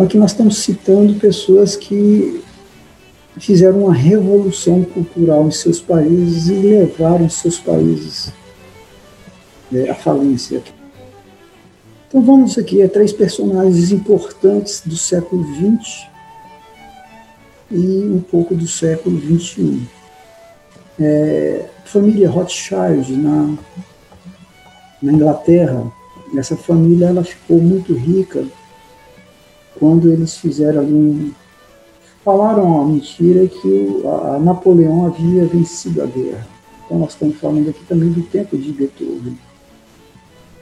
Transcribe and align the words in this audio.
Então 0.00 0.06
aqui 0.06 0.16
nós 0.16 0.30
estamos 0.30 0.56
citando 0.56 1.20
pessoas 1.20 1.76
que 1.76 2.42
fizeram 3.36 3.84
uma 3.84 3.92
revolução 3.92 4.82
cultural 4.82 5.46
em 5.46 5.50
seus 5.50 5.78
países 5.78 6.48
e 6.48 6.54
levaram 6.54 7.28
seus 7.28 7.58
países 7.58 8.32
é, 9.70 9.90
à 9.90 9.94
falência. 9.94 10.62
Então 12.08 12.22
vamos 12.22 12.56
aqui 12.56 12.82
a 12.82 12.88
três 12.88 13.12
personagens 13.12 13.92
importantes 13.92 14.80
do 14.86 14.96
século 14.96 15.44
XX 15.54 16.06
e 17.70 18.08
um 18.10 18.20
pouco 18.22 18.54
do 18.54 18.66
século 18.66 19.20
XXI. 19.20 19.82
É, 20.98 21.66
família 21.84 22.30
Rothschild 22.30 23.12
na, 23.18 23.54
na 25.02 25.12
Inglaterra, 25.12 25.92
essa 26.34 26.56
família 26.56 27.08
ela 27.08 27.22
ficou 27.22 27.58
muito 27.58 27.92
rica 27.92 28.46
quando 29.80 30.12
eles 30.12 30.36
fizeram 30.36 30.80
ali 30.80 30.92
um. 30.92 31.32
Falaram 32.22 32.82
a 32.82 32.86
mentira 32.86 33.48
que 33.48 33.66
o, 33.66 34.06
a 34.06 34.38
Napoleão 34.38 35.06
havia 35.06 35.46
vencido 35.46 36.02
a 36.02 36.06
guerra. 36.06 36.46
Então 36.84 36.98
nós 36.98 37.12
estamos 37.12 37.36
falando 37.38 37.70
aqui 37.70 37.82
também 37.86 38.10
do 38.10 38.22
tempo 38.24 38.58
de 38.58 38.70
Beethoven. 38.72 39.38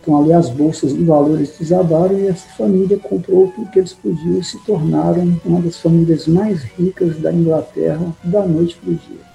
Então 0.00 0.18
ali 0.18 0.32
as 0.32 0.48
bolsas 0.48 0.96
de 0.96 1.04
valores 1.04 1.54
desabaram 1.58 2.18
e 2.18 2.26
essa 2.26 2.48
família 2.56 2.98
comprou 2.98 3.52
tudo 3.54 3.70
que 3.70 3.78
eles 3.78 3.92
podiam 3.92 4.38
e 4.38 4.42
se 4.42 4.58
tornaram 4.64 5.40
uma 5.44 5.60
das 5.60 5.78
famílias 5.78 6.26
mais 6.26 6.62
ricas 6.62 7.18
da 7.18 7.30
Inglaterra 7.32 8.12
da 8.24 8.44
noite 8.46 8.76
para 8.76 8.90
o 8.90 8.94
dia. 8.94 9.32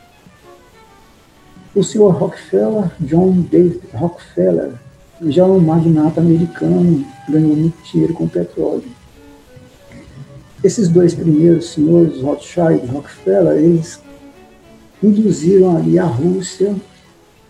O 1.75 1.84
senhor 1.84 2.12
Rockefeller, 2.16 2.91
John 3.00 3.41
David 3.52 3.81
Rockefeller, 3.94 4.73
já 5.22 5.44
é 5.44 5.45
um 5.45 5.59
magnata 5.59 6.20
americano, 6.20 7.05
ganhou 7.30 7.55
muito 7.55 7.78
dinheiro 7.92 8.14
com 8.14 8.28
petróleo. 8.28 8.97
Esses 10.63 10.89
dois 10.89 11.13
primeiros 11.13 11.69
senhores, 11.69 12.22
Rothschild 12.22 12.83
e 12.83 12.88
Rockefeller, 12.88 13.58
eles 13.58 14.02
induziram 15.02 15.77
ali 15.77 15.99
a 15.99 16.05
Rússia 16.05 16.75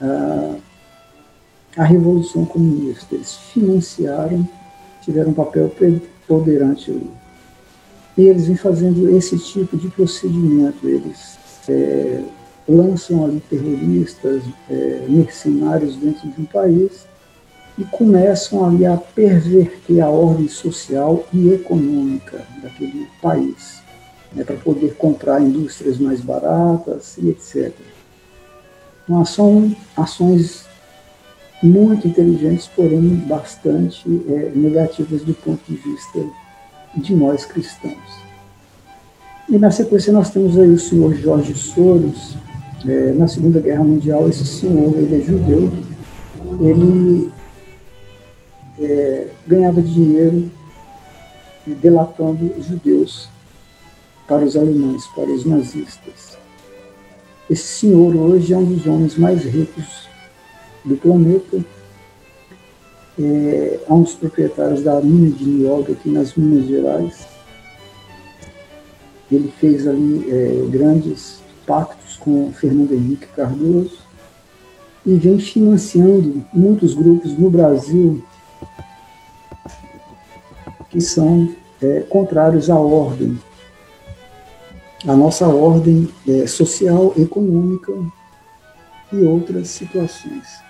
a, 0.01 0.55
a 1.77 1.83
Revolução 1.83 2.45
Comunista. 2.45 3.15
Eles 3.15 3.33
financiaram, 3.53 4.47
tiveram 5.03 5.31
um 5.31 5.33
papel 5.33 5.69
preponderante 5.69 6.91
ali. 6.91 7.09
E 8.17 8.23
eles 8.23 8.47
vêm 8.47 8.57
fazendo 8.57 9.09
esse 9.15 9.37
tipo 9.37 9.77
de 9.77 9.87
procedimento. 9.89 10.87
Eles 10.87 11.37
é, 11.69 12.23
lançam 12.67 13.23
ali 13.23 13.41
terroristas, 13.49 14.43
é, 14.69 15.05
mercenários 15.07 15.95
dentro 15.95 16.27
de 16.29 16.41
um 16.41 16.45
país 16.45 17.07
e 17.77 17.83
começam 17.85 18.65
ali 18.65 18.85
a 18.85 18.97
perverter 18.97 20.01
a 20.01 20.09
ordem 20.09 20.47
social 20.47 21.25
e 21.31 21.49
econômica 21.49 22.43
daquele 22.61 23.07
país, 23.21 23.81
né, 24.33 24.43
para 24.43 24.55
poder 24.55 24.95
comprar 24.95 25.41
indústrias 25.41 25.99
mais 25.99 26.19
baratas 26.21 27.17
e 27.17 27.29
etc. 27.29 27.71
Então, 29.03 29.23
são 29.23 29.75
ações 29.95 30.65
muito 31.61 32.07
inteligentes, 32.07 32.67
porém 32.67 33.15
bastante 33.27 34.03
é, 34.29 34.51
negativas 34.55 35.21
do 35.21 35.33
ponto 35.33 35.61
de 35.67 35.75
vista 35.75 36.19
de 36.95 37.15
nós 37.15 37.45
cristãos. 37.45 38.27
E 39.49 39.57
na 39.57 39.71
sequência 39.71 40.11
nós 40.11 40.29
temos 40.29 40.57
aí 40.57 40.69
o 40.69 40.79
senhor 40.79 41.15
Jorge 41.15 41.55
Soros, 41.55 42.35
é, 42.85 43.11
na 43.13 43.27
Segunda 43.27 43.59
Guerra 43.59 43.83
Mundial, 43.83 44.27
esse 44.29 44.45
senhor, 44.45 44.95
ele 44.97 45.21
é 45.21 45.21
judeu, 45.21 45.71
ele 46.61 47.31
é, 48.79 49.27
ganhava 49.45 49.81
dinheiro 49.81 50.51
delatando 51.65 52.53
judeus 52.61 53.29
para 54.27 54.43
os 54.43 54.55
alemães, 54.55 55.05
para 55.07 55.29
os 55.29 55.45
nazistas. 55.45 56.37
Esse 57.49 57.63
senhor 57.63 58.15
hoje 58.15 58.53
é 58.53 58.57
um 58.57 58.65
dos 58.65 58.85
homens 58.85 59.17
mais 59.17 59.43
ricos 59.43 60.07
do 60.83 60.95
planeta, 60.97 61.63
é, 63.19 63.79
é 63.87 63.93
um 63.93 64.03
dos 64.03 64.13
proprietários 64.15 64.83
da 64.83 64.99
mina 65.01 65.31
de 65.31 65.45
Nióbio 65.45 65.93
aqui 65.93 66.09
nas 66.09 66.35
Minas 66.35 66.67
Gerais. 66.67 67.27
Ele 69.31 69.51
fez 69.59 69.87
ali 69.87 70.29
é, 70.29 70.69
grandes 70.69 71.41
pactos 71.65 72.17
com 72.17 72.51
Fernando 72.53 72.93
Henrique 72.93 73.27
Cardoso 73.27 73.97
e 75.05 75.15
vem 75.15 75.39
financiando 75.39 76.45
muitos 76.53 76.93
grupos 76.93 77.37
no 77.37 77.49
Brasil 77.49 78.23
que 80.97 81.01
são 81.01 81.53
é, 81.79 81.99
contrários 82.09 82.71
à 82.71 82.75
ordem, 82.75 83.37
à 85.07 85.15
nossa 85.15 85.47
ordem 85.47 86.09
é, 86.27 86.47
social, 86.47 87.13
econômica 87.15 87.93
e 89.13 89.17
outras 89.17 89.67
situações. 89.67 90.66